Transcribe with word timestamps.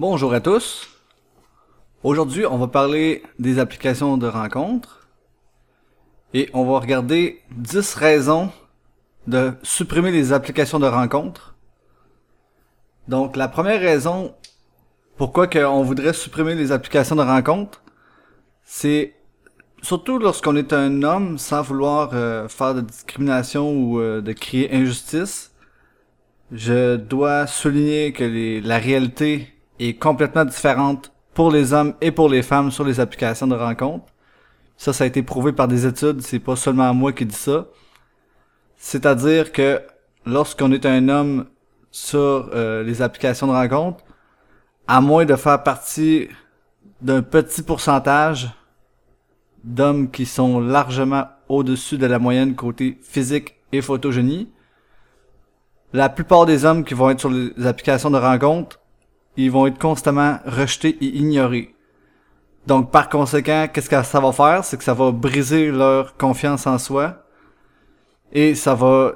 Bonjour 0.00 0.32
à 0.32 0.40
tous. 0.40 0.88
Aujourd'hui, 2.02 2.46
on 2.46 2.56
va 2.56 2.68
parler 2.68 3.22
des 3.38 3.58
applications 3.58 4.16
de 4.16 4.26
rencontres 4.26 5.06
et 6.32 6.48
on 6.54 6.64
va 6.64 6.78
regarder 6.78 7.42
10 7.50 7.96
raisons 7.96 8.50
de 9.26 9.52
supprimer 9.62 10.10
les 10.10 10.32
applications 10.32 10.78
de 10.78 10.86
rencontres. 10.86 11.54
Donc, 13.08 13.36
la 13.36 13.46
première 13.46 13.78
raison 13.78 14.34
pourquoi 15.18 15.50
on 15.68 15.82
voudrait 15.82 16.14
supprimer 16.14 16.54
les 16.54 16.72
applications 16.72 17.16
de 17.16 17.20
rencontres, 17.20 17.82
c'est 18.64 19.12
surtout 19.82 20.18
lorsqu'on 20.18 20.56
est 20.56 20.72
un 20.72 21.02
homme 21.02 21.36
sans 21.36 21.60
vouloir 21.60 22.12
euh, 22.14 22.48
faire 22.48 22.74
de 22.74 22.80
discrimination 22.80 23.70
ou 23.70 24.00
euh, 24.00 24.22
de 24.22 24.32
crier 24.32 24.74
injustice. 24.74 25.52
Je 26.52 26.96
dois 26.96 27.46
souligner 27.46 28.14
que 28.14 28.66
la 28.66 28.78
réalité 28.78 29.59
est 29.80 29.94
complètement 29.94 30.44
différente 30.44 31.12
pour 31.34 31.50
les 31.50 31.72
hommes 31.72 31.94
et 32.00 32.12
pour 32.12 32.28
les 32.28 32.42
femmes 32.42 32.70
sur 32.70 32.84
les 32.84 33.00
applications 33.00 33.46
de 33.46 33.54
rencontres. 33.54 34.06
Ça, 34.76 34.92
ça 34.92 35.04
a 35.04 35.06
été 35.06 35.22
prouvé 35.22 35.52
par 35.52 35.68
des 35.68 35.86
études, 35.86 36.22
c'est 36.22 36.38
pas 36.38 36.56
seulement 36.56 36.92
moi 36.94 37.12
qui 37.12 37.26
dis 37.26 37.34
ça. 37.34 37.66
C'est-à-dire 38.76 39.52
que 39.52 39.80
lorsqu'on 40.26 40.72
est 40.72 40.86
un 40.86 41.08
homme 41.08 41.46
sur 41.90 42.50
euh, 42.54 42.82
les 42.82 43.02
applications 43.02 43.46
de 43.46 43.52
rencontres, 43.52 44.04
à 44.86 45.00
moins 45.00 45.24
de 45.24 45.36
faire 45.36 45.62
partie 45.62 46.28
d'un 47.00 47.22
petit 47.22 47.62
pourcentage 47.62 48.50
d'hommes 49.64 50.10
qui 50.10 50.26
sont 50.26 50.60
largement 50.60 51.24
au-dessus 51.48 51.98
de 51.98 52.06
la 52.06 52.18
moyenne 52.18 52.54
côté 52.54 52.98
physique 53.02 53.56
et 53.72 53.82
photogénie, 53.82 54.50
la 55.92 56.08
plupart 56.08 56.46
des 56.46 56.64
hommes 56.64 56.84
qui 56.84 56.94
vont 56.94 57.10
être 57.10 57.20
sur 57.20 57.30
les 57.30 57.66
applications 57.66 58.10
de 58.10 58.18
rencontres 58.18 58.79
ils 59.44 59.50
vont 59.50 59.66
être 59.66 59.78
constamment 59.78 60.38
rejetés 60.44 60.96
et 61.00 61.16
ignorés. 61.16 61.74
Donc 62.66 62.90
par 62.90 63.08
conséquent, 63.08 63.66
qu'est-ce 63.72 63.90
que 63.90 64.02
ça 64.02 64.20
va 64.20 64.32
faire? 64.32 64.64
C'est 64.64 64.76
que 64.76 64.84
ça 64.84 64.94
va 64.94 65.10
briser 65.10 65.70
leur 65.70 66.16
confiance 66.16 66.66
en 66.66 66.78
soi. 66.78 67.24
Et 68.32 68.54
ça 68.54 68.74
va 68.74 69.14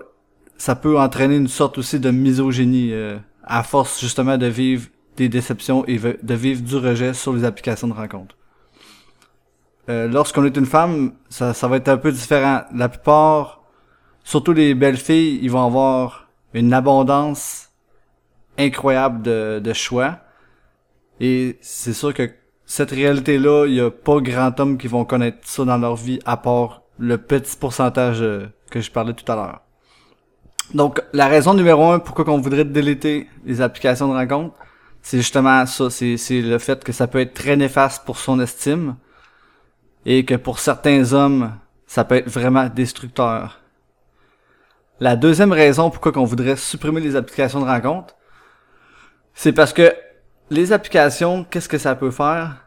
ça 0.57 0.77
peut 0.77 0.99
entraîner 0.99 1.37
une 1.37 1.49
sorte 1.49 1.79
aussi 1.79 1.99
de 1.99 2.11
misogynie 2.11 2.93
euh, 2.93 3.19
à 3.43 3.63
force 3.63 4.01
justement 4.01 4.39
de 4.39 4.47
vivre 4.47 4.89
des 5.17 5.29
déceptions 5.29 5.85
et 5.87 5.99
de 5.99 6.35
vivre 6.35 6.63
du 6.63 6.77
rejet 6.77 7.15
sur 7.15 7.33
les 7.33 7.45
applications 7.45 7.89
de 7.89 7.93
rencontre. 7.93 8.37
Euh, 9.89 10.09
Lorsqu'on 10.09 10.45
est 10.45 10.57
une 10.57 10.67
femme, 10.67 11.13
ça 11.29 11.53
va 11.69 11.77
être 11.77 11.89
un 11.89 11.99
peu 11.99 12.11
différent. 12.11 12.63
La 12.75 12.89
plupart, 12.89 13.63
surtout 14.25 14.53
les 14.53 14.75
belles 14.75 14.97
filles, 14.97 15.39
ils 15.43 15.51
vont 15.51 15.65
avoir 15.65 16.29
une 16.53 16.73
abondance 16.73 17.71
incroyable 18.59 19.23
de, 19.23 19.73
choix. 19.73 20.19
Et 21.21 21.59
c'est 21.61 21.93
sûr 21.93 22.13
que 22.15 22.31
cette 22.67 22.91
réalité-là, 22.91 23.67
il 23.67 23.75
y 23.75 23.81
a 23.81 23.91
pas 23.91 24.21
grand 24.21 24.59
homme 24.59 24.79
qui 24.79 24.89
vont 24.89 25.05
connaître 25.05 25.39
ça 25.43 25.65
dans 25.65 25.79
leur 25.79 25.97
vie 25.97 26.19
à 26.25 26.37
part 26.37 26.83
le 26.99 27.19
petit 27.19 27.57
pourcentage 27.57 28.23
euh, 28.23 28.47
que 28.71 28.81
je 28.81 28.91
parlais 28.91 29.13
tout 29.13 29.31
à 29.31 29.37
l'heure. 29.37 29.61
Donc, 30.73 31.03
la 31.13 31.27
raison 31.27 31.55
numéro 31.55 31.91
un 31.91 31.99
pourquoi 31.99 32.29
on 32.29 32.39
voudrait 32.39 32.65
déléter 32.65 33.29
les 33.45 33.61
applications 33.61 34.09
de 34.09 34.15
rencontre, 34.15 34.55
c'est 35.03 35.19
justement 35.19 35.67
ça, 35.67 35.91
c'est, 35.91 36.17
le 36.31 36.59
fait 36.59 36.83
que 36.83 36.93
ça 36.93 37.07
peut 37.07 37.21
être 37.21 37.35
très 37.35 37.57
néfaste 37.57 38.05
pour 38.07 38.19
son 38.19 38.41
estime 38.41 38.97
et 40.07 40.25
que 40.25 40.35
pour 40.35 40.59
certains 40.59 41.13
hommes, 41.13 41.53
ça 41.87 42.05
peut 42.05 42.17
être 42.17 42.31
vraiment 42.31 42.69
destructeur. 42.69 43.61
La 45.01 45.17
deuxième 45.17 45.53
raison 45.53 45.91
pourquoi 45.91 46.13
on 46.17 46.25
voudrait 46.25 46.57
supprimer 46.57 47.01
les 47.01 47.17
applications 47.17 47.61
de 47.61 47.67
rencontre, 47.67 48.15
c'est 49.35 49.53
parce 49.53 49.73
que 49.73 49.95
les 50.51 50.73
applications, 50.73 51.45
qu'est-ce 51.45 51.69
que 51.69 51.79
ça 51.79 51.95
peut 51.95 52.11
faire? 52.11 52.67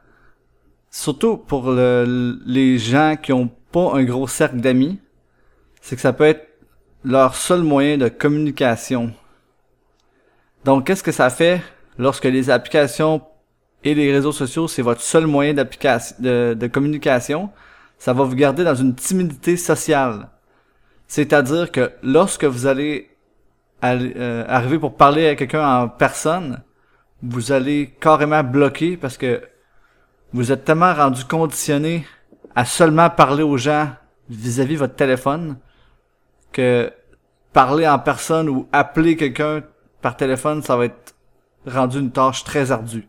Surtout 0.91 1.37
pour 1.37 1.71
les 1.71 2.77
gens 2.77 3.15
qui 3.21 3.33
ont 3.33 3.49
pas 3.71 3.93
un 3.93 4.03
gros 4.03 4.27
cercle 4.27 4.57
d'amis, 4.57 4.99
c'est 5.81 5.95
que 5.95 6.01
ça 6.01 6.13
peut 6.13 6.25
être 6.25 6.47
leur 7.03 7.35
seul 7.35 7.61
moyen 7.61 7.97
de 7.97 8.09
communication. 8.09 9.13
Donc, 10.65 10.87
qu'est-ce 10.87 11.03
que 11.03 11.11
ça 11.11 11.29
fait 11.29 11.61
lorsque 11.97 12.25
les 12.25 12.49
applications 12.49 13.21
et 13.83 13.93
les 13.93 14.11
réseaux 14.11 14.31
sociaux, 14.31 14.67
c'est 14.67 14.81
votre 14.81 15.01
seul 15.01 15.27
moyen 15.27 15.53
de, 15.53 16.53
de 16.53 16.67
communication? 16.67 17.49
Ça 17.97 18.13
va 18.13 18.23
vous 18.23 18.35
garder 18.35 18.63
dans 18.63 18.75
une 18.75 18.95
timidité 18.95 19.55
sociale. 19.55 20.29
C'est-à-dire 21.07 21.71
que 21.71 21.91
lorsque 22.03 22.43
vous 22.43 22.65
allez 22.67 23.09
euh, 23.83 24.45
arriver 24.47 24.79
pour 24.79 24.95
parler 24.95 25.27
à 25.27 25.35
quelqu'un 25.35 25.67
en 25.67 25.87
personne, 25.87 26.63
vous 27.21 27.51
allez 27.51 27.95
carrément 27.99 28.43
bloquer 28.43 28.97
parce 28.97 29.17
que 29.17 29.41
vous 30.33 30.51
êtes 30.51 30.65
tellement 30.65 30.93
rendu 30.93 31.23
conditionné 31.25 32.05
à 32.55 32.65
seulement 32.65 33.09
parler 33.09 33.43
aux 33.43 33.57
gens 33.57 33.89
vis-à-vis 34.29 34.75
-vis 34.75 34.79
votre 34.79 34.95
téléphone 34.95 35.57
que 36.51 36.91
parler 37.53 37.87
en 37.87 37.99
personne 37.99 38.49
ou 38.49 38.67
appeler 38.71 39.15
quelqu'un 39.15 39.63
par 40.01 40.17
téléphone, 40.17 40.61
ça 40.61 40.75
va 40.75 40.85
être 40.85 41.15
rendu 41.65 41.99
une 41.99 42.11
tâche 42.11 42.43
très 42.43 42.71
ardue. 42.71 43.07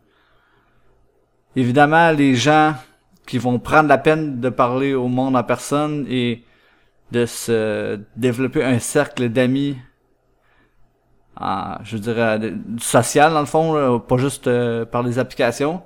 Évidemment, 1.55 2.11
les 2.11 2.35
gens 2.35 2.75
qui 3.25 3.37
vont 3.37 3.59
prendre 3.59 3.89
la 3.89 3.97
peine 3.97 4.39
de 4.39 4.49
parler 4.49 4.93
au 4.93 5.07
monde 5.07 5.35
en 5.35 5.43
personne 5.43 6.05
et 6.09 6.43
de 7.11 7.25
se 7.25 7.99
développer 8.15 8.63
un 8.63 8.79
cercle 8.79 9.29
d'amis 9.29 9.77
je 11.83 11.97
dirais, 11.97 12.39
du 12.39 12.83
social 12.83 13.33
dans 13.33 13.39
le 13.39 13.45
fond, 13.45 13.99
pas 13.99 14.17
juste 14.17 14.47
euh, 14.47 14.85
par 14.85 15.03
les 15.03 15.19
applications. 15.19 15.81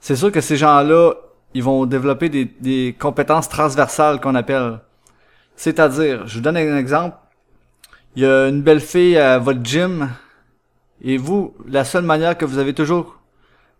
C'est 0.00 0.16
sûr 0.16 0.30
que 0.30 0.40
ces 0.40 0.56
gens-là, 0.56 1.14
ils 1.54 1.62
vont 1.62 1.86
développer 1.86 2.28
des, 2.28 2.44
des 2.60 2.94
compétences 2.98 3.48
transversales 3.48 4.20
qu'on 4.20 4.34
appelle. 4.34 4.80
C'est-à-dire, 5.56 6.26
je 6.26 6.36
vous 6.36 6.42
donne 6.42 6.56
un 6.56 6.76
exemple. 6.76 7.16
Il 8.14 8.22
y 8.22 8.26
a 8.26 8.48
une 8.48 8.62
belle 8.62 8.80
fille 8.80 9.16
à 9.16 9.38
votre 9.38 9.64
gym, 9.64 10.10
et 11.02 11.16
vous, 11.16 11.54
la 11.66 11.84
seule 11.84 12.04
manière 12.04 12.36
que 12.36 12.44
vous 12.44 12.58
avez 12.58 12.74
toujours 12.74 13.18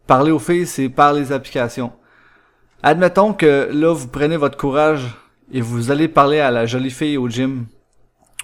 parlé 0.07 0.31
aux 0.31 0.39
filles, 0.39 0.67
c'est 0.67 0.89
par 0.89 1.13
les 1.13 1.33
applications. 1.33 1.93
Admettons 2.83 3.33
que 3.33 3.69
là, 3.73 3.93
vous 3.93 4.09
prenez 4.09 4.37
votre 4.37 4.57
courage 4.57 5.03
et 5.53 5.61
vous 5.61 5.91
allez 5.91 6.09
parler 6.09 6.41
à 6.41 6.51
la 6.51 6.67
jolie 6.67 6.91
fille 6.91 7.17
au 7.17 7.29
gym. 7.29 7.67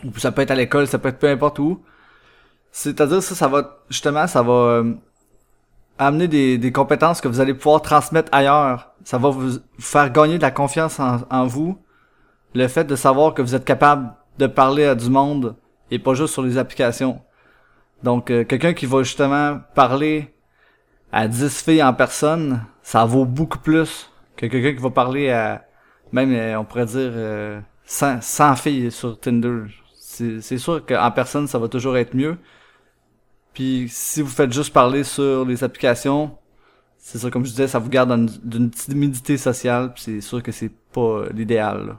Ou 0.05 0.19
ça 0.19 0.33
peut 0.33 0.43
être 0.43 0.51
à 0.51 0.55
l'école, 0.55 0.87
ça 0.87 0.99
peut 0.99 1.11
être 1.11 1.19
peu 1.19 1.29
importe 1.29 1.59
où. 1.59 1.83
C'est-à-dire 2.73 3.23
ça, 3.23 3.35
ça 3.35 3.49
va 3.49 3.81
justement, 3.91 4.27
ça 4.27 4.43
va 4.43 4.53
euh, 4.53 4.95
amener 5.99 6.27
des, 6.27 6.57
des 6.57 6.73
compétences 6.73 7.21
que 7.21 7.29
vous 7.29 7.39
allez 7.39 7.53
pouvoir 7.53 7.83
transmettre 7.83 8.31
ailleurs. 8.33 8.95
Ça 9.05 9.19
va 9.19 9.29
vous 9.29 9.59
faire 9.79 10.11
gagner 10.11 10.39
de 10.39 10.43
la 10.43 10.51
confiance 10.51 10.99
en, 10.99 11.47
vous. 11.47 11.79
Le 12.55 12.67
fait 12.69 12.85
de 12.85 12.97
savoir 12.97 13.35
que 13.35 13.43
vous 13.43 13.55
êtes 13.55 13.67
capable 13.67 14.15
de 14.39 14.47
parler 14.47 14.87
à 14.87 14.95
du 14.95 15.11
monde 15.11 15.55
et 15.91 15.99
pas 15.99 16.15
juste 16.15 16.33
sur 16.33 16.43
les 16.43 16.57
applications. 16.57 17.21
Donc 18.03 18.31
euh, 18.31 18.45
quelqu'un 18.45 18.73
qui 18.73 18.87
va 18.87 19.03
justement 19.03 19.61
parler 19.75 20.35
à 21.13 21.29
10 21.29 21.63
filles 21.63 21.83
en 21.83 21.93
personne, 21.93 22.65
ça 22.83 23.05
vaut 23.05 23.27
beaucoup 23.27 23.59
plus 23.59 24.11
que 24.37 24.47
quelqu'un 24.47 24.73
qui 24.73 24.83
va 24.83 24.91
parler 24.91 25.31
à 25.31 25.67
même 26.11 26.33
euh, 26.33 26.59
on 26.59 26.65
pourrait 26.65 26.87
dire 26.87 27.13
100, 27.85 28.23
100 28.23 28.57
filles 28.57 28.91
sur 28.91 29.21
Tinder. 29.21 29.65
C'est 30.01 30.59
sûr 30.59 30.85
qu'en 30.87 31.11
personne 31.11 31.47
ça 31.47 31.59
va 31.59 31.69
toujours 31.69 31.99
être 31.99 32.15
mieux. 32.15 32.39
Puis 33.55 33.87
si 33.89 34.23
vous 34.23 34.31
faites 34.31 34.53
juste 34.53 34.73
parler 34.73 35.05
sur 35.05 35.45
les 35.45 35.63
applications, 35.63 36.37
c'est 36.99 37.19
ça, 37.19 37.31
comme 37.31 37.45
je 37.45 37.51
disais, 37.51 37.69
ça 37.69 37.79
vous 37.79 37.91
garde 37.91 38.31
d'une 38.45 38.71
timidité 38.71 39.37
sociale, 39.37 39.93
puis 39.93 40.03
c'est 40.05 40.21
sûr 40.21 40.43
que 40.43 40.53
c'est 40.53 40.71
pas 40.93 41.25
l'idéal. 41.35 41.97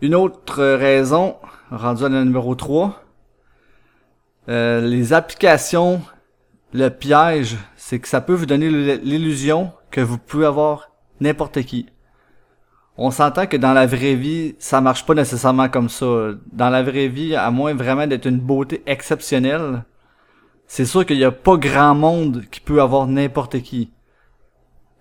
Une 0.00 0.14
autre 0.14 0.62
raison, 0.62 1.36
rendue 1.70 2.04
à 2.04 2.08
la 2.08 2.24
numéro 2.24 2.54
3, 2.54 3.02
euh, 4.48 4.80
les 4.80 5.12
applications, 5.12 6.00
le 6.72 6.88
piège, 6.88 7.56
c'est 7.76 7.98
que 7.98 8.06
ça 8.06 8.20
peut 8.20 8.32
vous 8.32 8.46
donner 8.46 8.70
l'illusion 8.70 9.72
que 9.90 10.00
vous 10.00 10.18
pouvez 10.18 10.46
avoir 10.46 10.90
n'importe 11.20 11.62
qui. 11.62 11.86
On 12.96 13.10
s'entend 13.10 13.46
que 13.46 13.56
dans 13.56 13.72
la 13.72 13.86
vraie 13.86 14.14
vie, 14.14 14.54
ça 14.58 14.80
marche 14.80 15.04
pas 15.04 15.14
nécessairement 15.14 15.68
comme 15.68 15.88
ça. 15.88 16.30
Dans 16.52 16.70
la 16.70 16.82
vraie 16.82 17.08
vie, 17.08 17.34
à 17.34 17.50
moins 17.50 17.74
vraiment 17.74 18.06
d'être 18.06 18.26
une 18.26 18.40
beauté 18.40 18.82
exceptionnelle, 18.86 19.84
c'est 20.68 20.84
sûr 20.84 21.04
qu'il 21.04 21.16
n'y 21.16 21.24
a 21.24 21.32
pas 21.32 21.56
grand 21.56 21.94
monde 21.94 22.44
qui 22.50 22.60
peut 22.60 22.80
avoir 22.80 23.06
n'importe 23.06 23.60
qui. 23.62 23.90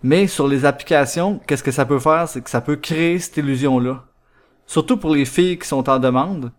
Mais 0.02 0.26
sur 0.26 0.48
les 0.48 0.66
applications, 0.66 1.42
qu'est-ce 1.46 1.64
que 1.64 1.72
ça 1.72 1.86
peut 1.86 2.00
faire? 2.00 2.28
C'est 2.28 2.42
que 2.42 2.50
ça 2.50 2.62
peut 2.62 2.78
créer 2.78 3.20
cette 3.20 3.38
illusion-là. 3.38 4.06
Surtout 4.66 4.98
pour 4.98 5.14
les 5.14 5.26
filles 5.26 5.60
qui 5.60 5.68
sont 5.68 5.90
en 5.90 6.00
demande. 6.00 6.54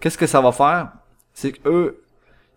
Qu'est-ce 0.00 0.16
que 0.16 0.26
ça 0.26 0.40
va 0.40 0.52
faire? 0.52 0.88
C'est 1.34 1.52
que 1.52 1.68
eux, 1.68 2.02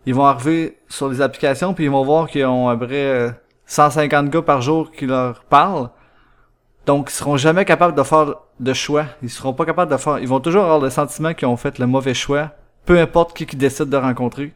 ils 0.06 0.16
vont 0.16 0.26
arriver 0.26 0.78
sur 0.88 1.10
les 1.10 1.20
applications 1.20 1.74
puis 1.74 1.84
ils 1.84 1.92
vont 1.92 2.06
voir 2.06 2.30
qu'ils 2.30 2.46
ont 2.46 2.70
à 2.70 2.78
peu 2.78 2.88
près 2.88 3.34
150 3.66 4.30
gars 4.30 4.42
par 4.42 4.62
jour 4.62 4.92
qui 4.92 5.06
leur 5.06 5.44
parlent. 5.44 5.90
Donc, 6.86 7.10
ils 7.12 7.14
seront 7.14 7.36
jamais 7.36 7.66
capables 7.66 7.96
de 7.96 8.04
faire 8.04 8.36
de 8.60 8.74
choix. 8.74 9.06
Ils 9.22 9.30
seront 9.30 9.54
pas 9.54 9.66
capables 9.66 9.92
de 9.92 9.98
faire, 9.98 10.20
ils 10.20 10.28
vont 10.30 10.40
toujours 10.40 10.64
avoir 10.64 10.80
le 10.80 10.90
sentiment 10.90 11.34
qu'ils 11.34 11.50
ont 11.50 11.58
fait 11.58 11.78
le 11.78 11.88
mauvais 11.88 12.14
choix. 12.14 12.52
Peu 12.86 12.98
importe 13.00 13.36
qui 13.36 13.46
qui 13.46 13.58
décide 13.58 13.90
de 13.90 13.98
rencontrer. 13.98 14.54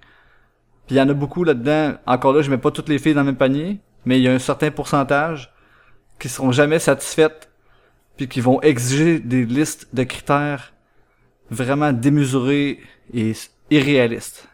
Puis 0.88 0.96
il 0.96 0.98
y 0.98 1.02
en 1.02 1.10
a 1.10 1.14
beaucoup 1.14 1.44
là-dedans. 1.44 1.96
Encore 2.06 2.34
là, 2.34 2.42
je 2.42 2.50
mets 2.50 2.58
pas 2.58 2.72
toutes 2.72 2.90
les 2.90 3.00
filles 3.00 3.14
dans 3.14 3.22
le 3.22 3.28
même 3.28 3.36
panier, 3.36 3.80
mais 4.06 4.20
il 4.20 4.24
y 4.24 4.28
a 4.28 4.34
un 4.34 4.40
certain 4.40 4.72
pourcentage 4.72 5.54
qui 6.20 6.30
seront 6.30 6.52
jamais 6.52 6.80
satisfaites 6.80 7.50
puis 8.18 8.28
qui 8.28 8.42
vont 8.42 8.62
exiger 8.62 9.20
des 9.20 9.46
listes 9.46 9.88
de 9.94 10.04
critères 10.04 10.74
vraiment 11.50 11.94
démesurés 11.94 12.80
et 13.14 13.34
irréalistes. 13.72 14.48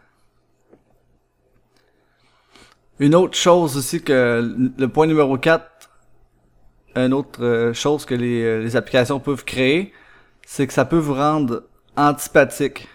Une 2.98 3.14
autre 3.14 3.36
chose 3.36 3.76
aussi 3.76 4.02
que 4.02 4.72
le 4.76 4.88
point 4.88 5.06
numéro 5.06 5.38
4, 5.38 5.64
une 6.96 7.14
autre 7.14 7.42
euh, 7.42 7.72
chose 7.72 8.04
que 8.04 8.14
euh, 8.14 8.62
les 8.62 8.76
applications 8.76 9.20
peuvent 9.20 9.44
créer, 9.44 9.92
c'est 10.44 10.66
que 10.66 10.72
ça 10.72 10.84
peut 10.84 10.98
vous 10.98 11.14
rendre 11.14 11.64
antipathique. 11.96 12.88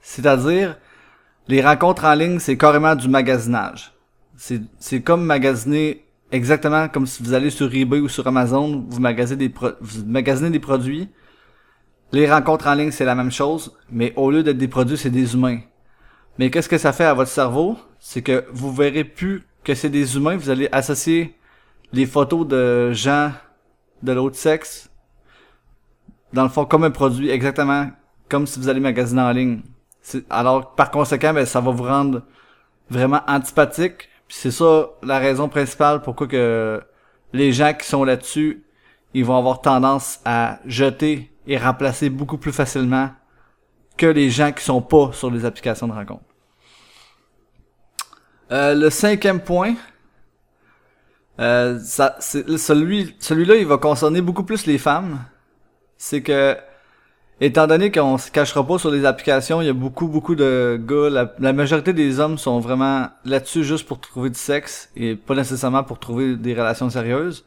C'est-à-dire, 0.00 0.78
les 1.48 1.62
rencontres 1.62 2.04
en 2.04 2.14
ligne, 2.14 2.38
c'est 2.38 2.56
carrément 2.56 2.94
du 2.94 3.08
magasinage. 3.08 3.92
C'est 4.36 5.02
comme 5.02 5.24
magasiner 5.24 6.04
exactement 6.30 6.88
comme 6.88 7.06
si 7.06 7.22
vous 7.22 7.32
allez 7.32 7.50
sur 7.50 7.74
eBay 7.74 8.00
ou 8.00 8.08
sur 8.08 8.26
Amazon, 8.26 8.84
vous 8.88 9.00
magasinez 9.00 9.48
des, 9.48 9.54
vous 9.80 10.04
magasinez 10.06 10.50
des 10.50 10.60
produits. 10.60 11.08
Les 12.12 12.30
rencontres 12.30 12.66
en 12.68 12.74
ligne, 12.74 12.90
c'est 12.90 13.04
la 13.04 13.14
même 13.14 13.32
chose, 13.32 13.76
mais 13.90 14.12
au 14.16 14.30
lieu 14.30 14.42
d'être 14.42 14.58
des 14.58 14.68
produits, 14.68 14.96
c'est 14.96 15.10
des 15.10 15.34
humains. 15.34 15.60
Mais 16.38 16.50
qu'est-ce 16.50 16.68
que 16.68 16.78
ça 16.78 16.92
fait 16.92 17.04
à 17.04 17.14
votre 17.14 17.30
cerveau? 17.30 17.76
C'est 17.98 18.22
que 18.22 18.44
vous 18.52 18.72
verrez 18.72 19.04
plus 19.04 19.44
que 19.64 19.74
c'est 19.74 19.90
des 19.90 20.16
humains, 20.16 20.36
vous 20.36 20.50
allez 20.50 20.68
associer 20.70 21.34
les 21.92 22.06
photos 22.06 22.46
de 22.46 22.92
gens 22.92 23.32
de 24.02 24.12
l'autre 24.12 24.36
sexe, 24.36 24.90
dans 26.32 26.42
le 26.42 26.48
fond, 26.48 26.64
comme 26.66 26.84
un 26.84 26.90
produit, 26.90 27.30
exactement 27.30 27.90
comme 28.28 28.46
si 28.46 28.60
vous 28.60 28.68
allez 28.68 28.80
magasiner 28.80 29.22
en 29.22 29.32
ligne. 29.32 29.62
Alors, 30.30 30.74
par 30.74 30.90
conséquent, 30.90 31.34
ben, 31.34 31.46
ça 31.46 31.60
va 31.60 31.70
vous 31.70 31.84
rendre 31.84 32.22
vraiment 32.90 33.20
antipathique. 33.26 34.08
C'est 34.28 34.50
ça 34.50 34.90
la 35.02 35.18
raison 35.18 35.48
principale 35.48 36.02
pourquoi 36.02 36.26
que 36.26 36.82
les 37.32 37.52
gens 37.52 37.72
qui 37.74 37.86
sont 37.86 38.04
là-dessus, 38.04 38.64
ils 39.14 39.24
vont 39.24 39.36
avoir 39.36 39.60
tendance 39.60 40.20
à 40.24 40.58
jeter 40.66 41.30
et 41.46 41.56
remplacer 41.56 42.10
beaucoup 42.10 42.38
plus 42.38 42.52
facilement 42.52 43.10
que 43.96 44.06
les 44.06 44.30
gens 44.30 44.52
qui 44.52 44.62
sont 44.62 44.82
pas 44.82 45.10
sur 45.12 45.30
les 45.30 45.44
applications 45.44 45.88
de 45.88 45.92
rencontre. 45.92 46.22
Euh, 48.50 48.74
le 48.74 48.90
cinquième 48.90 49.40
point, 49.40 49.74
euh, 51.40 51.78
ça, 51.80 52.16
celui, 52.20 53.14
celui-là, 53.18 53.56
il 53.56 53.66
va 53.66 53.78
concerner 53.78 54.20
beaucoup 54.20 54.44
plus 54.44 54.66
les 54.66 54.78
femmes. 54.78 55.24
C'est 55.96 56.22
que 56.22 56.56
Étant 57.40 57.68
donné 57.68 57.92
qu'on 57.92 58.18
se 58.18 58.32
cachera 58.32 58.66
pas 58.66 58.78
sur 58.78 58.90
les 58.90 59.04
applications, 59.04 59.62
il 59.62 59.66
y 59.66 59.70
a 59.70 59.72
beaucoup, 59.72 60.08
beaucoup 60.08 60.34
de 60.34 60.80
gars, 60.84 61.28
la, 61.38 61.52
majorité 61.52 61.92
des 61.92 62.18
hommes 62.18 62.36
sont 62.36 62.58
vraiment 62.58 63.06
là-dessus 63.24 63.62
juste 63.62 63.86
pour 63.86 64.00
trouver 64.00 64.30
du 64.30 64.38
sexe 64.38 64.90
et 64.96 65.14
pas 65.14 65.36
nécessairement 65.36 65.84
pour 65.84 66.00
trouver 66.00 66.34
des 66.34 66.52
relations 66.52 66.90
sérieuses. 66.90 67.44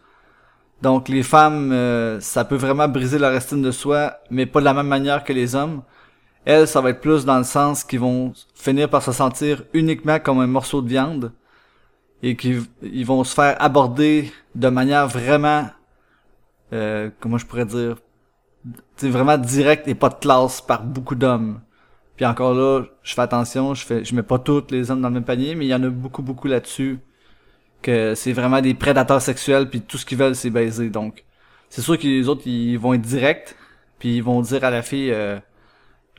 Donc 0.81 1.09
les 1.09 1.23
femmes, 1.23 1.73
euh, 1.73 2.21
ça 2.21 2.45
peut 2.45 2.55
vraiment 2.55 2.87
briser 2.87 3.19
leur 3.19 3.33
estime 3.33 3.61
de 3.61 3.71
soi, 3.71 4.15
mais 4.29 4.45
pas 4.45 4.61
de 4.61 4.65
la 4.65 4.73
même 4.73 4.87
manière 4.87 5.25
que 5.25 5.33
les 5.33 5.55
hommes. 5.55 5.81
Elles, 6.45 6.69
ça 6.69 6.79
va 6.79 6.91
être 6.91 7.01
plus 7.01 7.25
dans 7.25 7.37
le 7.37 7.43
sens 7.43 7.83
qu'ils 7.83 7.99
vont 7.99 8.31
finir 8.55 8.89
par 8.89 9.03
se 9.03 9.11
sentir 9.11 9.63
uniquement 9.73 10.19
comme 10.19 10.39
un 10.39 10.47
morceau 10.47 10.81
de 10.81 10.87
viande 10.87 11.33
et 12.23 12.37
qu'ils 12.37 12.63
ils 12.81 13.05
vont 13.05 13.25
se 13.25 13.35
faire 13.35 13.57
aborder 13.59 14.31
de 14.55 14.69
manière 14.69 15.07
vraiment, 15.07 15.67
euh, 16.71 17.09
comment 17.19 17.37
je 17.37 17.45
pourrais 17.45 17.65
dire, 17.65 17.97
c'est 18.95 19.09
vraiment 19.09 19.37
direct 19.37 19.87
et 19.87 19.95
pas 19.95 20.09
de 20.09 20.15
classe 20.15 20.61
par 20.61 20.83
beaucoup 20.83 21.15
d'hommes. 21.15 21.61
Puis 22.15 22.25
encore 22.25 22.53
là, 22.53 22.83
je 23.03 23.13
fais 23.13 23.21
attention, 23.21 23.73
je 23.73 23.85
fais 23.85 24.05
je 24.05 24.13
mets 24.15 24.23
pas 24.23 24.39
tous 24.39 24.67
les 24.69 24.91
hommes 24.91 25.01
dans 25.01 25.07
le 25.09 25.15
même 25.15 25.23
panier, 25.23 25.55
mais 25.55 25.65
il 25.65 25.69
y 25.69 25.75
en 25.75 25.83
a 25.83 25.89
beaucoup 25.89 26.21
beaucoup 26.21 26.47
là-dessus 26.47 26.99
que 27.81 28.13
c'est 28.15 28.33
vraiment 28.33 28.61
des 28.61 28.75
prédateurs 28.75 29.21
sexuels 29.21 29.69
puis 29.69 29.81
tout 29.81 29.97
ce 29.97 30.05
qu'ils 30.05 30.17
veulent 30.17 30.35
c'est 30.35 30.51
baiser. 30.51 30.89
Donc 30.89 31.23
c'est 31.69 31.81
sûr 31.81 31.97
que 31.97 32.03
les 32.03 32.27
autres 32.29 32.45
ils 32.45 32.77
vont 32.77 32.93
être 32.93 33.01
directs 33.01 33.55
puis 33.99 34.17
ils 34.17 34.23
vont 34.23 34.41
dire 34.41 34.63
à 34.63 34.69
la 34.69 34.81
fille 34.83 35.11
euh, 35.11 35.39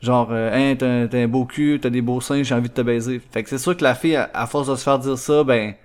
genre 0.01 0.33
hein 0.33 0.75
t'as 0.77 1.07
un 1.13 1.27
beau 1.27 1.45
cul, 1.45 1.79
t'as 1.81 1.89
des 1.89 2.01
beaux 2.01 2.21
seins, 2.21 2.43
j'ai 2.43 2.55
envie 2.55 2.69
de 2.69 2.73
te 2.73 2.81
baiser. 2.81 3.21
Fait 3.31 3.43
que 3.43 3.49
c'est 3.49 3.57
sûr 3.57 3.77
que 3.77 3.83
la 3.83 3.95
fille 3.95 4.17
à, 4.17 4.47
force 4.47 4.67
de 4.67 4.75
se 4.75 4.83
faire 4.83 4.99
dire 4.99 5.17
ça, 5.17 5.43
ben 5.43 5.75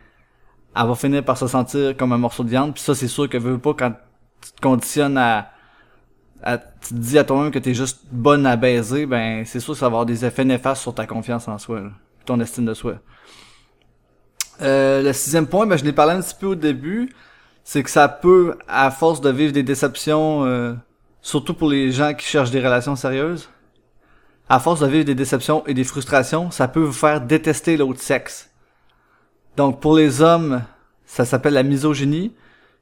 elle 0.77 0.87
va 0.87 0.95
finir 0.97 1.25
par 1.25 1.39
se 1.39 1.47
sentir 1.47 1.97
comme 1.97 2.13
un 2.13 2.19
morceau 2.19 2.45
de 2.45 2.51
viande. 2.51 2.75
Puis 2.75 2.83
ça 2.83 2.95
c'est 2.95 3.09
sûr 3.09 3.29
que 3.29 3.39
veut 3.39 3.59
pas 3.59 3.75
quand 3.75 3.93
tu 4.43 4.53
te 4.53 4.61
conditionnes 4.61 5.17
à 5.19 5.53
tu 6.43 6.89
te 6.89 6.95
dis 6.95 7.19
à 7.19 7.25
toi-même 7.25 7.51
que 7.51 7.59
t'es 7.59 7.75
juste 7.75 8.01
bonne 8.11 8.47
à 8.47 8.57
baiser, 8.57 9.07
ben 9.07 9.45
c'est 9.45 9.61
sûr 9.61 9.75
que 9.75 9.79
ça 9.79 9.87
va 9.87 9.89
avoir 9.89 10.07
des 10.07 10.25
effets 10.25 10.45
néfastes 10.45 10.83
sur 10.83 10.95
ta 10.95 11.07
confiance 11.07 11.49
en 11.49 11.59
soi, 11.59 11.83
ton 12.25 12.39
estime 12.41 12.65
de 12.65 12.75
soi. 12.75 12.95
Euh, 14.61 15.03
le 15.03 15.13
sixième 15.13 15.47
point, 15.47 15.67
ben 15.67 15.77
je 15.77 15.85
l'ai 15.85 15.93
parlé 15.93 16.15
un 16.15 16.21
petit 16.21 16.35
peu 16.39 16.47
au 16.47 16.55
début, 16.55 17.13
c'est 17.65 17.83
que 17.83 17.91
ça 17.91 18.09
peut, 18.09 18.57
à 18.69 18.91
force 18.91 19.21
de 19.21 19.31
vivre 19.31 19.53
des 19.53 19.63
déceptions, 19.63 20.45
euh, 20.45 20.75
surtout 21.21 21.55
pour 21.55 21.69
les 21.69 21.91
gens 21.91 22.15
qui 22.15 22.27
cherchent 22.27 22.51
des 22.51 22.61
relations 22.61 22.97
sérieuses, 22.97 23.49
à 24.49 24.61
force 24.61 24.81
de 24.81 24.87
vivre 24.87 25.05
des 25.05 25.15
déceptions 25.15 25.67
et 25.67 25.75
des 25.75 25.85
frustrations, 25.85 26.51
ça 26.51 26.69
peut 26.69 26.81
vous 26.81 26.93
faire 26.93 27.21
détester 27.21 27.77
l'autre 27.77 28.01
sexe. 28.01 28.51
Donc 29.57 29.81
pour 29.81 29.97
les 29.97 30.23
hommes, 30.23 30.63
ça 31.05 31.25
s'appelle 31.25 31.55
la 31.55 31.63
misogynie, 31.63 32.33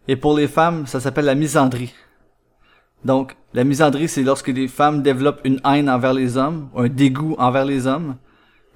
et 0.09 0.17
pour 0.17 0.37
les 0.37 0.47
femmes, 0.47 0.87
ça 0.87 1.00
s'appelle 1.00 1.25
la 1.25 1.35
misandrie. 1.35 1.94
Donc, 3.05 3.37
la 3.56 3.64
misandrie, 3.64 4.06
c'est 4.06 4.23
lorsque 4.23 4.49
les 4.49 4.69
femmes 4.69 5.03
développent 5.03 5.41
une 5.44 5.62
haine 5.64 5.88
envers 5.88 6.12
les 6.12 6.37
hommes, 6.37 6.69
un 6.76 6.88
dégoût 6.88 7.35
envers 7.38 7.64
les 7.64 7.87
hommes. 7.87 8.17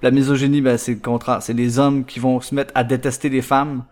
La 0.01 0.09
misogynie, 0.09 0.59
ben, 0.59 0.75
c'est 0.75 0.95
le 0.95 0.99
contraire. 0.99 1.43
C'est 1.43 1.53
les 1.53 1.77
hommes 1.77 2.03
qui 2.03 2.19
vont 2.19 2.41
se 2.41 2.55
mettre 2.55 2.71
à 2.73 2.83
détester 2.83 3.29
les 3.29 3.43
femmes. 3.43 3.85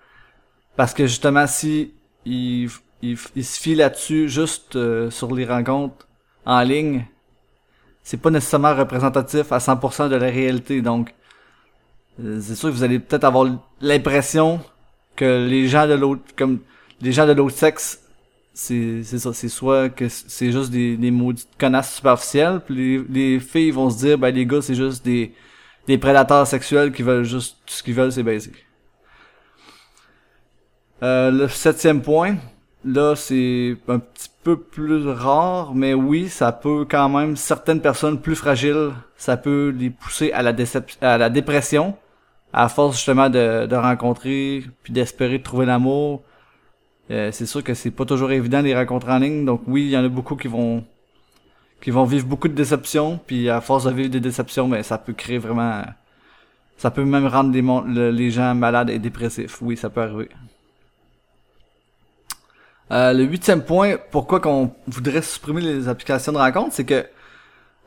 Parce 0.76 0.96
que 0.96 1.06
justement, 1.06 1.46
si 1.46 1.94
ils, 2.26 2.72
se 2.72 3.60
fient 3.60 3.76
là-dessus 3.76 4.30
juste 4.30 4.78
euh, 4.78 5.12
sur 5.12 5.36
les 5.36 5.46
rencontres 5.46 6.08
en 6.44 6.62
ligne, 6.62 7.06
c'est 8.02 8.20
pas 8.20 8.32
nécessairement 8.32 8.74
représentatif 8.74 9.52
à 9.52 9.60
100% 9.60 10.10
de 10.10 10.16
la 10.16 10.26
réalité. 10.26 10.82
Donc, 10.82 11.14
c'est 12.18 12.56
sûr 12.56 12.70
que 12.70 12.74
vous 12.74 12.84
allez 12.84 12.98
peut-être 12.98 13.26
avoir 13.26 13.48
l'impression 13.80 14.60
que 15.16 15.48
les 15.48 15.68
gens 15.68 15.88
de 15.88 15.94
l'autre, 15.94 16.24
comme 16.36 16.62
les 17.00 17.12
gens 17.12 17.28
de 17.28 17.34
l'autre 17.34 17.56
sexe 17.56 18.09
c'est 18.54 19.04
ça 19.04 19.34
c'est 19.34 19.48
soit 19.48 19.90
que 19.90 20.10
c'est 20.10 20.52
juste 20.52 20.72
des 20.72 20.98
des 20.98 21.12
maudites 21.12 21.50
connasses 21.58 21.96
superficielles 21.96 22.62
puis 22.66 22.76
les, 22.76 23.04
les 23.10 23.40
filles 23.40 23.72
vont 23.72 23.90
se 23.90 23.98
dire 24.00 24.18
ben 24.18 24.34
les 24.34 24.46
gars 24.46 24.62
c'est 24.62 24.76
juste 24.76 25.04
des 25.06 25.34
des 25.88 25.98
prédateurs 25.98 26.46
sexuels 26.46 26.92
qui 26.92 27.04
veulent 27.04 27.24
juste 27.24 27.58
tout 27.66 27.74
ce 27.74 27.84
qu'ils 27.84 27.94
veulent 27.94 28.12
c'est 28.12 28.24
basique 28.24 28.66
euh, 31.04 31.32
le 31.32 31.48
septième 31.48 32.02
point 32.02 32.36
là 32.84 33.16
c'est 33.16 33.78
un 33.88 34.00
petit 34.00 34.30
peu 34.44 34.58
plus 34.58 35.08
rare 35.08 35.74
mais 35.74 35.94
oui 35.94 36.28
ça 36.28 36.52
peut 36.52 36.86
quand 36.90 37.08
même 37.08 37.38
certaines 37.38 37.82
personnes 37.82 38.20
plus 38.20 38.36
fragiles 38.36 38.92
ça 39.16 39.38
peut 39.38 39.74
les 39.78 39.90
pousser 39.90 40.32
à 40.32 40.42
la 40.42 40.54
à 41.02 41.18
la 41.18 41.30
dépression 41.30 41.96
à 42.52 42.68
force 42.68 42.96
justement 42.96 43.30
de, 43.30 43.68
de 43.68 43.76
rencontrer 43.76 44.64
puis 44.84 44.92
d'espérer 44.92 45.42
trouver 45.42 45.66
l'amour 45.66 46.24
euh, 47.12 47.32
c'est 47.32 47.46
sûr 47.46 47.64
que 47.64 47.74
c'est 47.74 47.92
pas 47.92 48.06
toujours 48.06 48.32
évident 48.32 48.62
les 48.62 48.76
rencontrer 48.76 49.12
en 49.12 49.20
ligne, 49.20 49.46
donc 49.46 49.62
oui, 49.68 49.84
il 49.84 49.90
y 49.90 49.98
en 49.98 50.04
a 50.04 50.10
beaucoup 50.10 50.36
qui 50.36 50.48
vont 50.48 50.84
qui 51.82 51.92
vont 51.92 52.04
vivre 52.04 52.28
beaucoup 52.28 52.50
de 52.50 52.54
déceptions, 52.54 53.20
puis 53.26 53.50
à 53.50 53.62
force 53.62 53.86
de 53.86 53.92
vivre 53.92 54.10
des 54.10 54.20
déceptions, 54.20 54.68
mais 54.68 54.78
ben, 54.78 54.84
ça 54.84 54.98
peut 54.98 55.14
créer 55.14 55.38
vraiment 55.38 55.84
ça 56.78 56.92
peut 56.92 57.04
même 57.04 57.28
rendre 57.28 57.52
les, 57.52 58.12
les 58.12 58.32
gens 58.32 58.56
malades 58.56 58.90
et 58.90 59.00
dépressifs. 59.00 59.62
Oui, 59.62 59.76
ça 59.76 59.90
peut 59.90 60.02
arriver. 60.02 60.30
Euh, 62.92 63.14
le 63.14 63.24
huitième 63.24 63.64
point, 63.64 63.98
pourquoi 64.12 64.40
qu'on 64.40 64.72
voudrait 64.88 65.22
supprimer 65.22 65.62
les 65.62 65.88
applications 65.88 66.32
de 66.32 66.38
rencontre, 66.38 66.74
c'est 66.74 66.86
que 66.86 67.06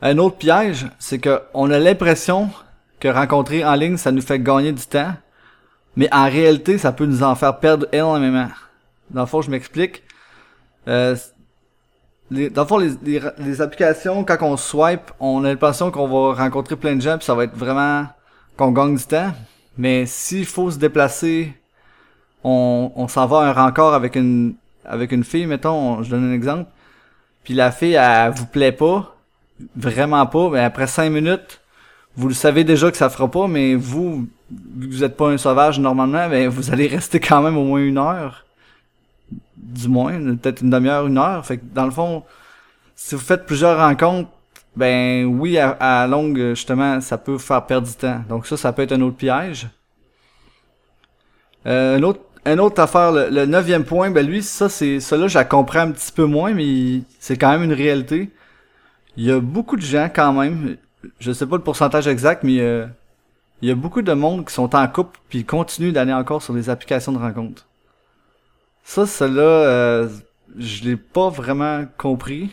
un 0.01 0.17
autre 0.17 0.37
piège, 0.37 0.87
c'est 0.99 1.19
que 1.19 1.41
on 1.53 1.71
a 1.71 1.79
l'impression 1.79 2.49
que 2.99 3.07
rencontrer 3.07 3.65
en 3.65 3.73
ligne, 3.73 3.97
ça 3.97 4.11
nous 4.11 4.21
fait 4.21 4.39
gagner 4.39 4.71
du 4.71 4.85
temps, 4.85 5.13
mais 5.95 6.07
en 6.13 6.25
réalité, 6.25 6.77
ça 6.77 6.91
peut 6.91 7.05
nous 7.05 7.23
en 7.23 7.35
faire 7.35 7.59
perdre 7.59 7.87
énormément. 7.91 8.49
Dans 9.11 9.21
le 9.21 9.27
fond, 9.27 9.41
je 9.41 9.51
m'explique. 9.51 10.03
Euh, 10.87 11.15
les, 12.31 12.49
dans 12.49 12.63
le 12.63 12.67
fond, 12.67 12.77
les, 12.77 13.21
les, 13.37 13.61
applications, 13.61 14.23
quand 14.23 14.37
on 14.41 14.57
swipe, 14.57 15.11
on 15.19 15.43
a 15.43 15.49
l'impression 15.49 15.91
qu'on 15.91 16.07
va 16.07 16.41
rencontrer 16.41 16.75
plein 16.75 16.95
de 16.95 17.01
gens, 17.01 17.17
puis 17.17 17.25
ça 17.25 17.35
va 17.35 17.43
être 17.43 17.55
vraiment 17.55 18.07
qu'on 18.57 18.71
gagne 18.71 18.95
du 18.95 19.03
temps. 19.03 19.31
Mais 19.77 20.05
s'il 20.05 20.45
faut 20.45 20.71
se 20.71 20.77
déplacer, 20.77 21.53
on, 22.43 22.91
on 22.95 23.07
s'en 23.07 23.27
va 23.27 23.39
à 23.41 23.49
un 23.49 23.53
rencard 23.53 23.93
avec 23.93 24.15
une 24.15 24.55
avec 24.85 25.11
une 25.11 25.23
fille, 25.23 25.45
mettons, 25.45 26.03
je 26.03 26.09
donne 26.09 26.29
un 26.29 26.33
exemple, 26.33 26.69
puis 27.43 27.53
la 27.53 27.71
fille, 27.71 27.93
elle, 27.93 28.31
vous 28.31 28.45
plaît 28.45 28.71
pas, 28.71 29.15
vraiment 29.75 30.25
pas, 30.25 30.49
mais 30.49 30.59
après 30.59 30.87
cinq 30.87 31.09
minutes, 31.09 31.61
vous 32.15 32.27
le 32.27 32.33
savez 32.33 32.63
déjà 32.63 32.91
que 32.91 32.97
ça 32.97 33.09
fera 33.09 33.29
pas, 33.29 33.47
mais 33.47 33.75
vous, 33.75 34.27
vous 34.51 35.03
êtes 35.03 35.17
pas 35.17 35.29
un 35.29 35.37
sauvage 35.37 35.79
normalement, 35.79 36.27
mais 36.29 36.47
vous 36.47 36.71
allez 36.71 36.87
rester 36.97 37.19
quand 37.19 37.41
même 37.41 37.57
au 37.57 37.63
moins 37.63 37.79
une 37.79 37.97
heure 37.97 38.45
du 39.63 39.87
moins, 39.87 40.13
peut-être 40.35 40.61
une 40.61 40.69
demi-heure, 40.69 41.07
une 41.07 41.17
heure. 41.17 41.45
Fait 41.45 41.57
que 41.57 41.63
dans 41.73 41.85
le 41.85 41.91
fond, 41.91 42.23
si 42.95 43.15
vous 43.15 43.21
faites 43.21 43.45
plusieurs 43.45 43.77
rencontres, 43.77 44.29
ben 44.75 45.25
oui, 45.25 45.57
à, 45.57 46.07
longue, 46.07 46.37
justement, 46.55 46.99
ça 47.01 47.17
peut 47.17 47.37
faire 47.37 47.65
perdre 47.65 47.87
du 47.87 47.93
temps. 47.93 48.23
Donc 48.27 48.47
ça, 48.47 48.57
ça 48.57 48.73
peut 48.73 48.81
être 48.81 48.91
un 48.91 49.01
autre 49.01 49.17
piège. 49.17 49.67
Euh, 51.65 51.97
un 51.97 52.03
autre, 52.03 52.21
une 52.45 52.59
autre 52.59 52.81
affaire, 52.81 53.11
le, 53.11 53.29
le 53.29 53.45
neuvième 53.45 53.83
point, 53.85 54.09
ben 54.09 54.25
lui, 54.25 54.41
ça, 54.41 54.69
c'est, 54.69 54.99
ça 54.99 55.15
là, 55.15 55.27
je 55.27 55.37
la 55.37 55.45
comprends 55.45 55.81
un 55.81 55.91
petit 55.91 56.11
peu 56.11 56.25
moins, 56.25 56.53
mais 56.53 57.01
c'est 57.19 57.37
quand 57.37 57.51
même 57.51 57.63
une 57.63 57.73
réalité. 57.73 58.31
Il 59.15 59.25
y 59.25 59.31
a 59.31 59.39
beaucoup 59.39 59.75
de 59.75 59.81
gens, 59.81 60.09
quand 60.13 60.33
même, 60.33 60.77
je 61.19 61.31
sais 61.31 61.45
pas 61.45 61.55
le 61.55 61.63
pourcentage 61.63 62.07
exact, 62.07 62.43
mais 62.43 62.59
euh, 62.59 62.85
il 63.61 63.69
y 63.69 63.71
a 63.71 63.75
beaucoup 63.75 64.01
de 64.01 64.13
monde 64.13 64.45
qui 64.45 64.53
sont 64.53 64.75
en 64.75 64.87
couple 64.87 65.19
puis 65.29 65.45
continuent 65.45 65.93
d'aller 65.93 66.13
encore 66.13 66.41
sur 66.41 66.53
les 66.53 66.69
applications 66.69 67.11
de 67.11 67.17
rencontres. 67.17 67.65
Ça, 68.83 69.05
cela, 69.05 69.41
euh, 69.41 70.09
je 70.57 70.83
l'ai 70.83 70.97
pas 70.97 71.29
vraiment 71.29 71.85
compris, 71.97 72.51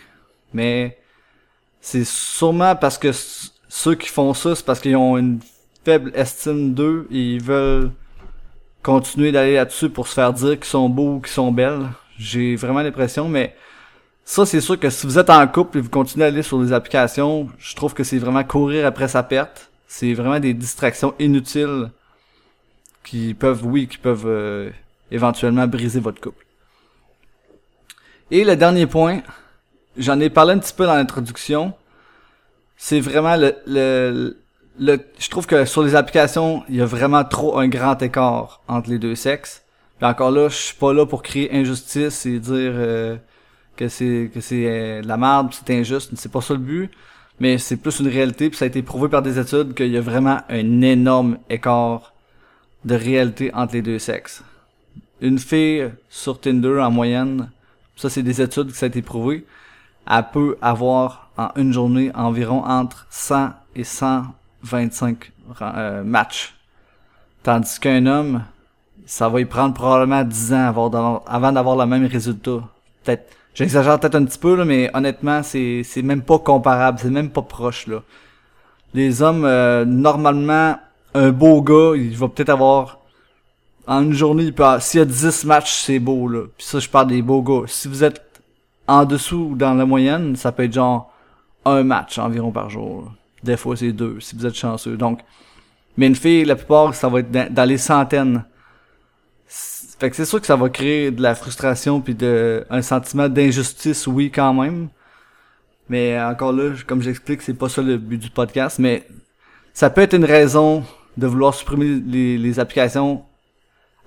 mais 0.55 0.99
c'est 1.81 2.05
sûrement 2.05 2.77
parce 2.77 2.99
que 2.99 3.11
ceux 3.69 3.95
qui 3.95 4.09
font 4.09 4.33
ça, 4.35 4.55
c'est 4.55 4.65
parce 4.65 4.81
qu'ils 4.81 4.97
ont 4.97 5.17
une 5.17 5.41
faible 5.85 6.13
estime 6.15 6.75
d'eux 6.75 7.07
et 7.11 7.35
ils 7.35 7.43
veulent 7.43 7.91
continuer 8.83 9.33
d'aller 9.33 9.55
là-dessus 9.55 9.91
pour 9.91 10.09
se 10.09 10.15
faire 10.15 10.33
dire 10.33 10.57
qu'ils 10.57 10.65
sont 10.65 10.89
beaux 10.89 11.17
ou 11.17 11.21
qu'ils 11.21 11.33
sont 11.33 11.53
belles. 11.53 11.89
J'ai 12.19 12.57
vraiment 12.57 12.83
l'impression, 12.83 13.29
mais 13.29 13.55
ça, 14.25 14.47
c'est 14.47 14.61
sûr 14.61 14.79
que 14.79 14.91
si 14.91 15.07
vous 15.07 15.19
êtes 15.19 15.31
en 15.31 15.47
couple 15.49 15.79
et 15.79 15.81
vous 15.81 15.91
continuez 15.91 16.25
à 16.25 16.29
aller 16.29 16.43
sur 16.43 16.61
des 16.61 16.73
applications, 16.73 17.49
je 17.59 17.75
trouve 17.75 17.95
que 17.95 18.05
c'est 18.05 18.19
vraiment 18.19 18.45
courir 18.45 18.87
après 18.87 19.09
sa 19.09 19.23
perte. 19.23 19.71
C'est 19.89 20.15
vraiment 20.15 20.39
des 20.39 20.55
distractions 20.55 21.15
inutiles 21.19 21.91
qui 23.03 23.35
peuvent, 23.35 23.65
oui, 23.65 23.89
qui 23.89 23.99
peuvent 23.99 24.27
euh, 24.27 24.71
éventuellement 25.11 25.67
briser 25.67 26.01
votre 26.01 26.21
couple. 26.21 26.45
Et 28.31 28.45
le 28.45 28.57
dernier 28.57 28.87
point, 28.87 29.23
j'en 29.97 30.21
ai 30.21 30.31
parlé 30.31 30.53
un 30.55 30.59
petit 30.59 30.73
peu 30.73 30.87
dans 30.87 30.95
l'introduction, 30.95 31.75
c'est 32.77 33.01
vraiment 33.01 33.37
le, 33.37 33.55
le, 33.67 34.37
le, 34.79 34.99
je 35.19 35.29
trouve 35.29 35.47
que 35.47 35.65
sur 35.65 35.83
les 35.83 35.95
applications, 35.95 36.63
il 36.69 36.77
y 36.77 36.81
a 36.81 36.87
vraiment 36.87 37.25
trop 37.25 37.59
un 37.59 37.69
grand 37.69 38.01
écart 38.01 38.63
entre 38.69 38.89
les 38.89 38.99
deux 38.99 39.15
sexes. 39.15 39.63
Puis 39.99 40.09
encore 40.09 40.31
là, 40.31 40.49
je 40.49 40.57
suis 40.57 40.77
pas 40.77 40.93
là 40.95 41.05
pour 41.05 41.23
créer 41.23 41.55
injustice 41.55 42.25
et 42.25 42.39
dire 42.39 42.73
euh, 42.75 43.17
que 43.77 43.89
c'est 43.89 44.31
que 44.33 44.41
c'est 44.41 44.65
euh, 44.67 45.03
de 45.03 45.09
la 45.09 45.19
merde, 45.19 45.53
c'est 45.53 45.71
injuste, 45.75 46.13
c'est 46.15 46.33
pas 46.33 46.41
ça 46.41 46.55
le 46.55 46.61
but. 46.61 46.91
Mais 47.39 47.59
c'est 47.59 47.77
plus 47.77 48.01
une 48.01 48.09
réalité, 48.09 48.49
puis 48.49 48.59
ça 48.59 48.67
a 48.67 48.69
été 48.69 48.83
prouvé 48.83 49.09
par 49.09 49.23
des 49.23 49.39
études 49.39 49.75
qu'il 49.75 49.89
y 49.89 49.97
a 49.97 50.01
vraiment 50.01 50.41
un 50.49 50.81
énorme 50.83 51.39
écart 51.49 52.15
de 52.85 52.95
réalité 52.95 53.51
entre 53.55 53.75
les 53.75 53.83
deux 53.83 53.99
sexes. 53.99 54.43
Une 55.21 55.39
fille 55.39 55.91
sur 56.09 56.41
Tinder 56.41 56.81
en 56.81 56.91
moyenne, 56.91 57.51
ça 57.97 58.09
c'est 58.09 58.23
des 58.23 58.41
études 58.41 58.69
que 58.69 58.77
ça 58.77 58.87
a 58.87 58.89
été 58.89 59.03
prouvé, 59.03 59.45
elle 60.09 60.25
peut 60.33 60.57
avoir 60.63 61.31
en 61.37 61.51
une 61.57 61.73
journée 61.73 62.11
environ 62.15 62.65
entre 62.65 63.07
100 63.11 63.51
et 63.77 63.85
125 63.85 65.33
euh, 65.61 66.03
matchs. 66.03 66.55
Tandis 67.43 67.79
qu'un 67.79 68.07
homme, 68.07 68.43
ça 69.07 69.29
va 69.29 69.41
y 69.41 69.45
prendre 69.45 69.75
probablement 69.75 70.23
10 70.23 70.53
ans 70.53 70.91
avant 71.27 71.53
d'avoir 71.53 71.77
le 71.77 71.87
même 71.87 72.07
résultat. 72.07 72.61
Peut-être, 73.03 73.33
j'exagère 73.55 73.99
peut-être 73.99 74.15
un 74.15 74.25
petit 74.25 74.39
peu, 74.39 74.55
là, 74.55 74.65
mais 74.65 74.91
honnêtement, 74.95 75.43
c'est, 75.43 75.83
c'est 75.85 76.03
même 76.03 76.23
pas 76.23 76.39
comparable, 76.39 76.99
c'est 77.01 77.11
même 77.11 77.31
pas 77.31 77.43
proche, 77.43 77.87
là. 77.87 78.03
Les 78.95 79.23
hommes, 79.23 79.45
euh, 79.45 79.85
normalement, 79.85 80.77
un 81.15 81.31
beau 81.31 81.63
gars, 81.63 81.93
il 81.97 82.17
va 82.17 82.29
peut-être 82.29 82.51
avoir, 82.51 83.00
en 83.87 84.03
une 84.03 84.13
journée, 84.13 84.45
il 84.45 84.81
s'il 84.81 84.99
y 84.99 85.03
a 85.03 85.07
10 85.07 85.45
matchs, 85.45 85.83
c'est 85.83 85.99
beau, 85.99 86.29
là. 86.29 86.43
Puis 86.57 86.67
ça, 86.67 86.79
je 86.79 86.89
parle 86.89 87.09
des 87.09 87.23
beaux 87.23 87.43
gars. 87.43 87.67
Si 87.67 87.89
vous 87.89 88.05
êtes 88.05 88.23
en 88.87 89.05
dessous 89.05 89.55
dans 89.57 89.75
la 89.75 89.87
moyenne, 89.87 90.37
ça 90.37 90.53
peut 90.53 90.65
être 90.65 90.73
genre 90.73 91.13
un 91.65 91.83
match 91.83 92.19
environ 92.19 92.51
par 92.51 92.71
jour. 92.71 93.13
Des 93.43 93.57
fois, 93.57 93.77
c'est 93.77 93.93
deux, 93.93 94.21
si 94.21 94.37
vous 94.37 94.47
êtes 94.47 94.55
chanceux. 94.55 94.97
Donc, 94.97 95.21
mais 95.97 96.07
une 96.07 96.17
fille, 96.17 96.45
la 96.45 96.57
plupart, 96.57 96.95
ça 96.95 97.09
va 97.09 97.21
être 97.21 97.31
dans, 97.31 97.69
les 97.69 97.79
centaines. 97.79 98.45
Fait 99.47 100.09
que 100.09 100.17
c'est 100.17 100.25
sûr 100.25 100.41
que 100.41 100.47
ça 100.47 100.57
va 100.57 100.69
créer 100.71 101.11
de 101.11 101.21
la 101.21 101.35
frustration 101.35 102.01
puis 102.01 102.15
de 102.15 102.65
un 102.71 102.83
sentiment 102.83 103.29
d'injustice, 103.29 104.07
oui, 104.07 104.31
quand 104.31 104.55
même. 104.55 104.89
Mais 105.89 106.21
encore 106.21 106.53
là, 106.53 106.73
comme 106.87 107.03
j'explique, 107.03 107.43
c'est 107.43 107.55
pas 107.55 107.69
ça 107.69 107.83
le 107.83 107.99
but 107.99 108.19
du 108.19 108.31
podcast, 108.31 108.79
mais 108.79 109.07
ça 109.75 109.91
peut 109.91 110.01
être 110.01 110.15
une 110.15 110.25
raison 110.25 110.85
de 111.17 111.27
vouloir 111.27 111.55
supprimer 111.55 112.01
les 112.01 112.61
applications 112.61 113.25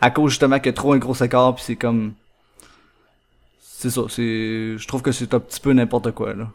à 0.04 0.12
cause 0.12 0.32
justement 0.32 0.58
qu'il 0.58 0.66
y 0.68 0.70
a 0.70 0.74
trop 0.74 0.92
un 0.92 0.98
gros 0.98 1.16
écart 1.16 1.56
puis 1.56 1.64
c'est 1.66 1.78
comme 1.78 2.14
c'est 3.62 3.90
ça, 3.90 4.02
c'est 4.10 4.78
je 4.78 4.88
trouve 4.88 5.02
que 5.02 5.14
c'est 5.14 5.34
un 5.34 5.40
petit 5.40 5.62
peu 5.62 5.72
n'importe 5.72 6.12
quoi 6.12 6.34
là. 6.34 6.48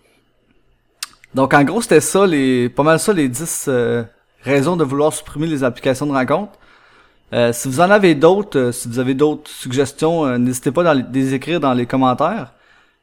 Donc 1.34 1.54
en 1.54 1.64
gros, 1.64 1.80
c'était 1.80 2.00
ça 2.00 2.26
les 2.26 2.68
pas 2.68 2.82
mal 2.82 2.98
ça 3.00 3.12
les 3.14 3.28
10 3.28 3.66
euh, 3.68 4.04
raisons 4.42 4.76
de 4.76 4.84
vouloir 4.84 5.12
supprimer 5.14 5.46
les 5.46 5.64
applications 5.64 6.06
de 6.06 6.12
rencontre. 6.12 6.52
Euh, 7.32 7.52
si 7.54 7.68
vous 7.68 7.80
en 7.80 7.90
avez 7.90 8.14
d'autres, 8.14 8.58
euh, 8.58 8.72
si 8.72 8.86
vous 8.88 8.98
avez 8.98 9.14
d'autres 9.14 9.50
suggestions, 9.50 10.38
n'hésitez 10.38 10.70
pas 10.70 10.90
à 10.90 10.94
les 10.94 11.34
écrire 11.34 11.60
dans 11.60 11.72
les 11.72 11.86
commentaires 11.86 12.52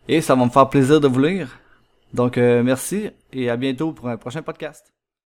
et 0.07 0.21
ça 0.21 0.35
va 0.35 0.45
me 0.45 0.51
faire 0.51 0.69
plaisir 0.69 1.01
de 1.01 1.07
vous 1.07 1.21
lire. 1.21 1.59
Donc 2.13 2.37
merci 2.37 3.09
et 3.33 3.49
à 3.49 3.57
bientôt 3.57 3.91
pour 3.91 4.09
un 4.09 4.17
prochain 4.17 4.41
podcast. 4.43 4.94